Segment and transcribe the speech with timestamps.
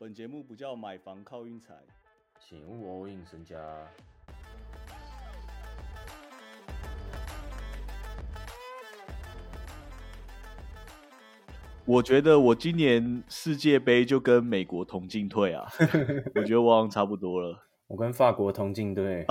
[0.00, 1.74] 本节目不叫买房靠运财，
[2.38, 3.56] 请勿 all in 身家。
[11.84, 15.66] 我觉得我今年世界杯就跟美国同进退啊，
[16.36, 19.26] 我觉得我好像差不多了，我跟法国同进队，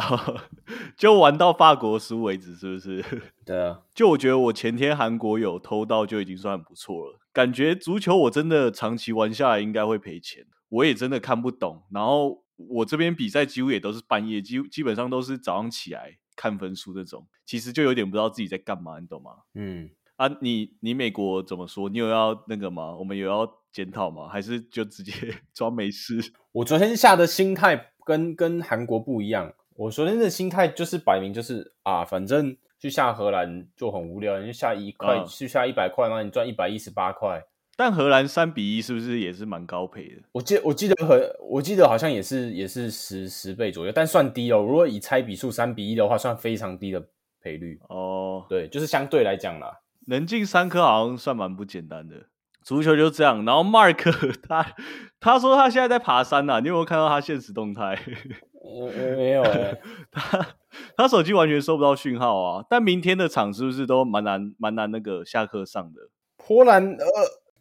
[0.98, 3.22] 就玩到法国输为止，是不是？
[3.46, 11.84] 对啊，就我觉得我前天韩国有偷到就已经算很不错了，感觉足球我真的长期玩下来应该会赔钱，我也真的看不懂。
[11.92, 19.32] 然后我这边比赛几乎也都是半夜，基基本上都是早上起来看分数这种，其实就有点不知道自己在干嘛，你懂吗？
[19.54, 21.88] 嗯，啊，你你美国怎么说？
[21.90, 22.96] 你有要那个吗？
[22.96, 24.28] 我们有要检讨吗？
[24.28, 25.12] 还是就直接
[25.54, 26.20] 装没事？
[26.52, 37.44] 我昨天下的心态跟跟韩国不一样，我昨天的心态就是摆明就是啊，反正去下荷兰就很无聊，你就下一块，嗯去下一百块，然后你赚一百一十八块。
[37.78, 40.24] 但荷兰三比一是不是也是蛮高配的？
[40.32, 44.66] 我记我记得和，我记得好像也是也是十十倍左右，但算低哦。
[44.68, 47.08] 如果以猜比数三比一的话，算非常低的
[47.40, 47.80] 赔率。
[47.88, 49.80] 哦，对，就是相对来讲啦。
[50.08, 52.16] 能进三颗好像算蛮不简单的。
[52.64, 54.12] 足球就这样，然后 Mark
[54.50, 54.76] 他
[55.20, 57.98] 他说他现在在爬山呐、啊，你有没有看到他现实动态？
[58.60, 59.80] 我我没有哎、
[60.12, 60.56] 他
[60.98, 62.66] 他手机完全收不到讯号啊。
[62.70, 66.10] 但明天的场是不是都蛮难蛮难那个下课上的？
[66.36, 67.08] 波兰二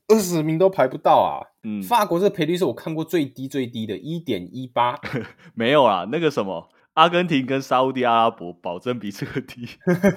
[0.08, 1.54] 二十名都排不到啊。
[1.64, 4.98] 嗯，法国这个赔率是我看过最低最低的，一点一八。
[5.54, 9.68] 没有啊，那个什么，阿根廷跟沙烏地阿拉伯保证比这个低。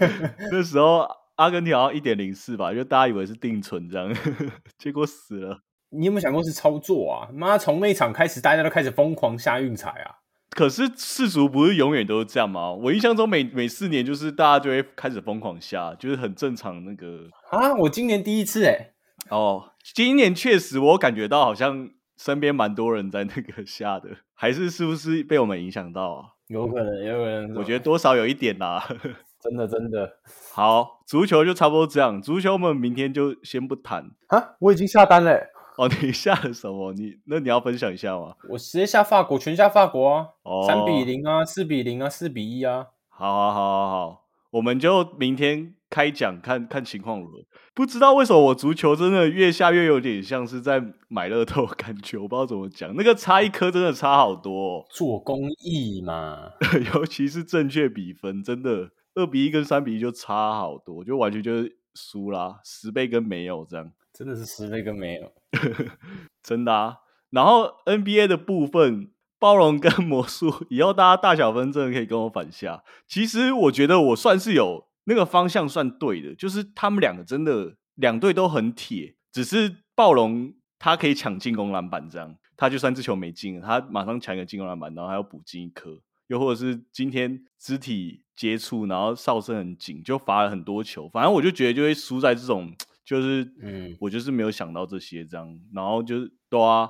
[0.51, 4.15] 那时候阿根廷好像一点零四吧，就大家以为是定存这样，
[4.77, 5.59] 结果死了。
[5.91, 7.29] 你有没有想过是操作啊？
[7.33, 10.21] 妈，从那场开始，大家都开始疯狂下运彩啊！
[10.51, 12.71] 可是世足不是永远都是这样吗？
[12.71, 17.27] 我印象中每每四年就是大家就会开始疯狂下，就是很正常那个。
[17.49, 18.91] 啊，我今年第一次哎、
[19.29, 26.25] 哦，今年确实我感觉到好像身边蛮多人在那个下的， 还是是不是被我们影响到啊？
[26.47, 27.55] 有可能，有可能。
[27.55, 28.83] 我觉得多少有一点啦。
[29.39, 30.17] 真的真的
[30.53, 34.11] 好，足球就差不多这样，足球我们明天就先不谈。
[34.27, 36.91] 啊，我已经下单嘞、哦， 你下了什么？
[36.91, 38.35] 你那你要分享一下吗？
[38.49, 41.05] 我直接下法国，全下法国啊，哦，三、比。
[41.05, 42.87] 零啊，四比零啊，四比一啊。
[43.07, 47.39] 好好好好好，我们就明天开讲，看看情况如何。
[47.73, 56.51] 不知道为什么我足球真的越下越有点像是在买乐透的感觉，我不知道怎么讲，那个差一颗真的差好多、哦，做公益嘛，
[56.93, 63.91] 尤其是正确比分，真的二比一跟三比一就差好多，就完全就是输啦，十倍跟没有这样。
[64.13, 65.31] 真的是十倍跟没有。
[66.43, 66.97] 真的啊。
[67.29, 72.83] 然后 NBA 的部分，包容跟 魔术，以后大家大小分真的可以跟我反下。
[73.07, 85.99] 其实我觉得我算是有那个方向算对的，就是他们两个真的两队都很铁，只是暴龙他可以抢进攻篮板，这样他就算这球没进，他马上抢一个进攻篮板，然后还要补进一颗。
[86.27, 91.09] 又或者是今天肢体接触，然后哨声很紧，就罚了很多球。
[91.09, 92.71] 反正我就觉得就会输在这种，
[93.03, 96.87] 就是嗯我就是没有想到这些这样，然后就是对啊，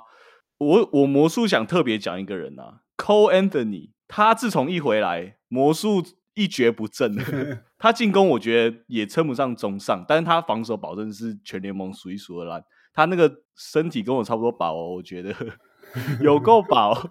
[0.57, 6.03] 我我魔术想特别讲一个人啊，Cole Anthony，他自从一回来，魔术
[6.39, 7.13] 一蹶不振，
[7.77, 12.63] 他进攻我觉得也称不上中上，但是他防守保证是全联盟数一数二烂，
[12.93, 15.35] 他那个身体跟我差不多薄哦，我觉得
[16.23, 17.09] 有够薄，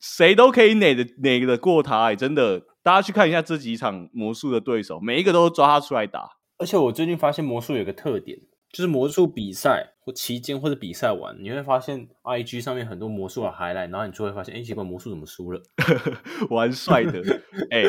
[0.00, 6.30] 谁都可以哪的哪得过他、欸，真的，大家去看一下这几场魔术的对手，每一个都抓他出来打。
[6.56, 8.38] 而且我最近发现魔术有个特点，
[8.70, 15.60] 就是魔术比赛或期间或者比赛完，你会发现 IG 上面很多魔术的 highlight，然后你就会发现，哎，奇怪，魔术怎么输了？
[16.50, 17.22] 玩帅的，
[17.70, 17.82] 哎、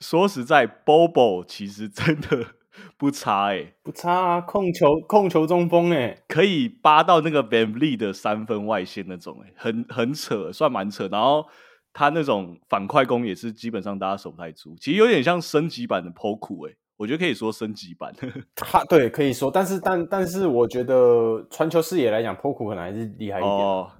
[0.00, 2.46] 说实在，Bobo 其实真的
[2.96, 11.08] 不差、哎，不差啊，控球控球中锋哎，可以扒到那个 Van Vliet 的三分外线那种、哎，很很扯，算蛮扯。
[11.08, 11.46] 然后
[11.92, 18.14] 他那种反快攻也是基本上大家守不太住，其实有点像升级版的 Poku，哎、我觉得可以说升级版。
[18.56, 23.90] 他对可以说，但是但但是我觉得传球视野来讲，Poku 可能还是厉害一点，哦，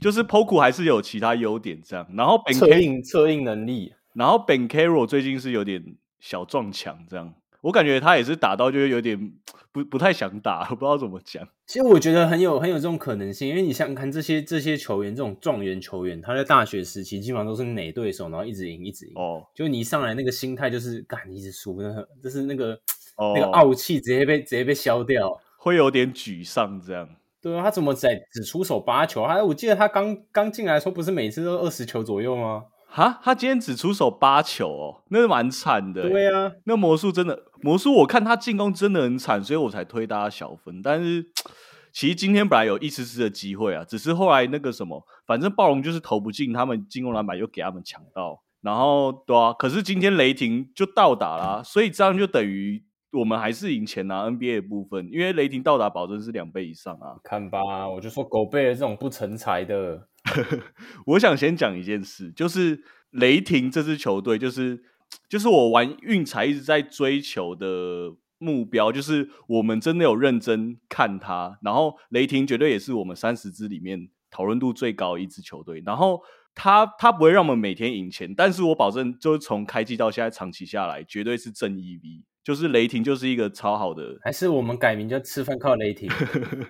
[0.00, 2.06] 就是 Poku 还是有其他优点这样。
[2.14, 9.32] 然后 Ben 策 K，应策应能力，然后 Ben Carroll 最近是有点小撞墙这样，我感觉他也是打到就是有点
[9.70, 11.46] 不不太想打，我不知道怎么讲。
[11.66, 19.12] 其实我觉得很有很有这种可能性，因为你想想看，这些这些球员，这种状元球员，他在大学时期基本上都是哪对手，然后一直赢一直赢。
[19.14, 22.72] 哦就你一上来那个心态就是干，你一直输，那就是那个、
[23.16, 25.38] 哦，那个傲气直接被直接被消掉。
[25.58, 27.08] 会有点沮丧这样。
[27.42, 29.26] 对啊，他怎么只只出手八球？
[29.26, 32.64] 他我记得他刚刚进来的时候，不是每次都二十球左右吗？
[32.90, 36.08] 哈，他今天只出手八球哦，那蛮惨的。
[36.08, 40.82] 对啊，那魔术真的魔术，我看他进攻真的很惨，所以我才推大家小分。
[40.82, 41.24] 但是
[41.92, 57.18] 其实今天本来有一丝丝的机会啊，只是后来那个什么，反正暴龙就是投不进，他们进攻篮板又给他们抢到，然后对啊，可是今天雷霆就到达啦，所以这样就等于我们还是赢钱拿 NBA 的部分，因为雷霆到达保证是两倍以上啊。
[57.24, 60.06] 看吧，我就说狗贝尔这种不成才的，
[61.06, 64.82] 我想先讲一件事，就是雷霆这支球队，就是
[65.28, 76.22] 就是我玩运彩一直在追求的目标，就是我们真的有认真看他，然后雷霆绝对也是我们三十支里面讨论度最高的一支球队，然后
[76.54, 86.10] 他他不会让我们每天赢钱，但是我保证就是从开季到现在长期下来，绝对是正 EV，就是雷霆就是一个超好的还是我们改名叫吃饭靠雷霆？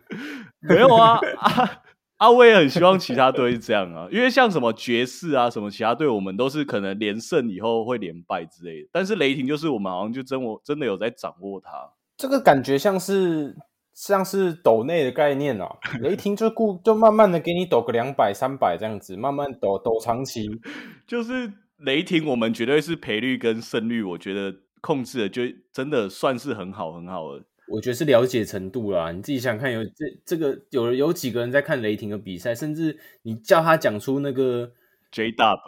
[0.61, 1.83] 没有啊啊
[2.21, 2.31] 啊！
[2.31, 8.89] 我也很希望其他队是这样啊，因为像什么爵士啊，什么其他队，我们都是可能连胜以后会连败之类的。
[8.93, 11.71] 但是雷霆就是我们好像就真我真的有在掌握它，
[12.19, 13.57] 这个感觉像是
[13.95, 15.67] 像是抖内的概念啊，
[16.03, 20.47] 雷霆就固就慢慢的给你抖个两百三百这样子，慢慢抖抖长期。
[21.09, 25.43] 就是雷霆我们绝对是赔率跟胜率，我觉得控制的就
[25.73, 27.45] 真的算是很好很好的。
[27.71, 34.73] 我觉得是了解程度啦，你自己想想看有这这个有有几个人在看雷霆的比赛，甚至你叫他讲出那个
[35.13, 35.59] J Dub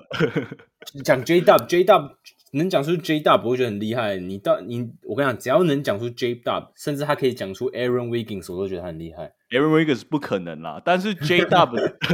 [1.04, 2.16] 讲 J Dub J Dub
[2.52, 4.16] 能讲出 J Dub，我会觉得很厉害。
[4.16, 9.32] 你到你我跟你讲，只要能讲出 J Dub，甚至他可以讲出 Aaron Wiggins，我都觉得他很厉害。
[9.50, 11.70] Aaron Wiggins 不可能啦，但是 J Dub，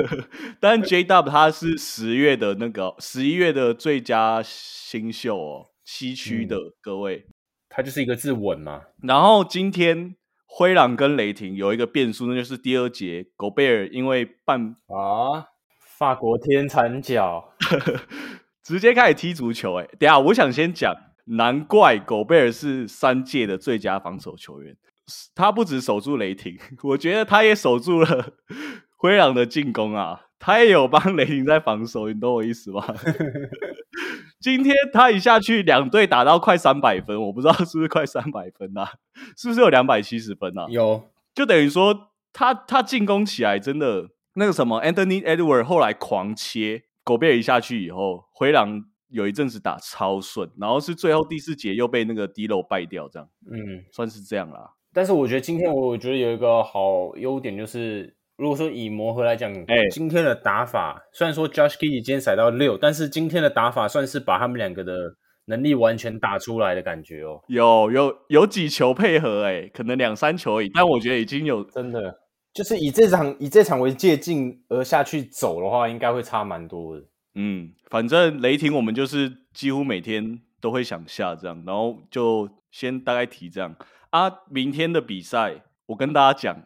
[0.61, 7.27] 但 J Dub 他是十月的那个十一月的最佳新秀哦，西区的、各位。
[7.79, 10.17] 他就是一个字稳嘛，然后今天
[10.47, 15.47] 灰狼跟雷霆有一个变数，那就是第二节狗贝尔因为半啊，
[15.97, 17.55] 法国天残脚，
[18.65, 19.85] 直接开始踢足球、欸。
[19.85, 20.93] 哎，等下我想先讲，
[21.27, 24.77] 难怪狗贝尔是三届的最佳防守球员，
[25.37, 28.33] 他不止守住雷霆， 我觉得他也守住了
[28.97, 32.85] 灰狼的进攻啊，他也有帮雷霆在防守，你懂我意思吗？
[34.41, 38.93] 今天他一下去，两队打到快三百分，我不知道是不是快三百分啊？
[39.37, 40.67] 是不是有两百七十分啊？
[40.69, 41.03] 有
[41.35, 54.75] 就等于说他他进攻起来真的那个什么，Anthony Edward 后来狂切，狗贝尔一下去以后，灰狼有一阵子打超顺，然后是最后第四节又被那个 D 漏败掉，这样嗯，算是这样啦。
[54.93, 58.18] 但是我觉得今天我觉得有一个好优点就是。
[58.39, 67.43] 如果说以磨合来讲，哎今天的打法虽然说 Josh Giddey 今天踩到六，但是今天的打法算是把他们两个的能力完全打出来的感觉哦。
[67.49, 72.21] 有有有几球配合、欸，可能两三球而已，但我觉得已经有真的，
[72.55, 77.05] 就是以这场以这场为借镜而下去走的话，应该会差蛮多的。
[77.35, 83.75] 嗯，反正雷霆我们就是几乎每天都会想下这样，然后就先大概提这样
[84.11, 84.31] 啊。
[84.49, 86.63] 明天的比赛，我跟大家讲，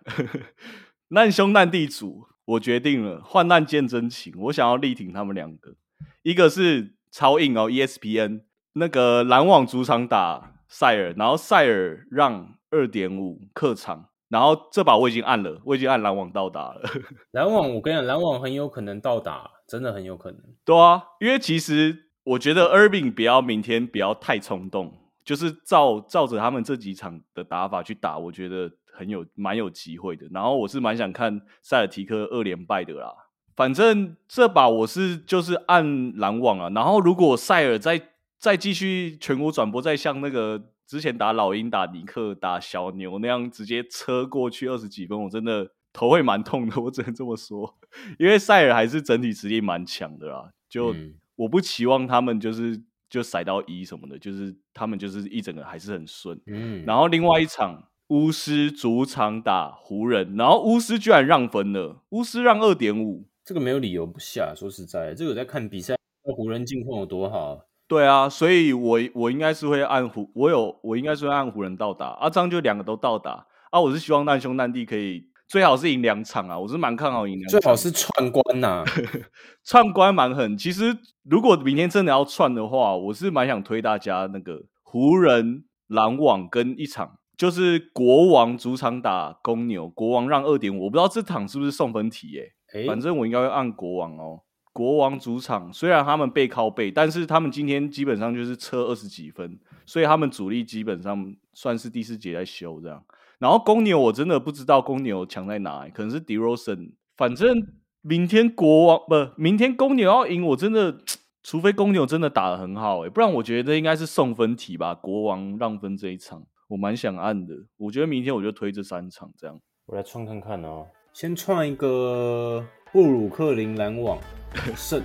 [1.15, 5.75] 难兄难弟组，我决定了，患难见真情，我想要力挺他们两个，
[6.23, 8.41] 一个是超硬哦，ESPN
[8.73, 14.09] 那个篮网主场打塞尔，然后塞尔让二点五客场。
[14.31, 16.81] 然后这把我已经按了，我已经按篮网到达了。
[17.33, 20.41] 篮网，我跟你讲，篮网很有可能到达，真的很有可能。
[20.65, 30.27] 对啊，因为其实我觉得 Irving 不要明天不要太冲动，就是照照着他们这几场的打法去打，我觉得很有蛮有机会的。
[30.31, 33.13] 然后我是蛮想看塞尔提克二连败的啦。
[33.55, 38.01] 反正这把我是就是按篮网啊，然后如果塞尔再
[38.39, 46.81] 再继续全国转播，再像那个之前打老鹰、打尼克、打小牛那样直接车过去二十几分，我真的头会蛮痛的。
[46.81, 47.77] 我只能这么说，
[48.19, 50.51] 因为塞尔还是整体实力蛮强的啦。
[50.69, 56.39] 就、嗯我不期望他们就是就塞到一什么的，就是他们就是一整个还是很顺。
[56.47, 57.83] 嗯，然后另外一场
[58.13, 63.27] 巫师主场打湖人，然后巫师居然让分了，巫师让二点五。
[63.43, 64.53] 这个没有理由不下。
[64.55, 65.95] 说实在，这个在看比赛，
[66.37, 67.65] 湖人近况有多好。
[67.89, 73.81] 对啊，所以我我应该是会按湖，我有我应该是会按湖人到达啊，这样就两个都到达啊。
[73.81, 78.85] 我是希望难兄难弟可以最好是赢两场啊，我是蛮看好赢两场，最好是串关呐、
[79.65, 80.55] 串关蛮狠。
[80.59, 94.43] 其实如果明天真的要串的话，我是蛮想推大家那个湖人、篮网跟一场，就是国王主场打公牛，国王让二点五，我不知道这场是不是送分题耶、诶反正我应该会按国王哦。
[94.73, 103.03] 国王主场虽然他们背靠背，但是他们今天基本上就是车二十几分，所以他们主力基本上算是第四节在修这样。
[103.41, 107.67] 然后公牛我真的不知道公牛强在哪里，可能是 d e r o s e n 反正
[108.03, 110.97] 明天国王不，明天公牛要赢，我真的
[111.43, 114.95] 除非公牛真的打得很好诶、不然我觉得应该是送分题吧。
[114.95, 117.55] 国王让分这一场，我蛮想按的。
[117.77, 119.61] 我觉得明天我就推这三场这样。
[119.85, 124.19] 我来串看看哦，先串一个布鲁克林篮网
[124.75, 125.03] 胜，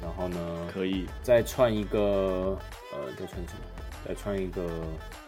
[0.00, 0.36] 然后呢，
[0.72, 2.56] 可以，再串一个
[2.92, 3.60] 呃，再串什么？
[4.06, 4.64] 再串一个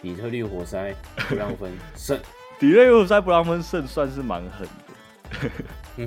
[0.00, 0.94] 底特律活塞
[1.28, 2.16] 不让分胜。
[2.60, 5.50] 底特律活塞不让分胜算是蛮狠的。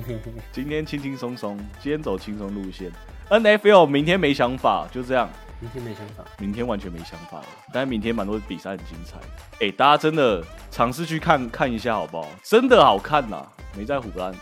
[0.50, 2.90] 今天轻轻松松，今天走轻松路线。
[3.28, 5.28] NFL 明天没想法，就这样。
[5.64, 7.46] 明天没想法，明天完全没想法了。
[7.72, 9.16] 但是明天蛮多比赛很精彩。
[9.60, 12.28] 哎，大家真的尝试去看看一下好不好？
[12.44, 13.42] 真的好看呐，
[13.74, 14.34] 没在胡乱。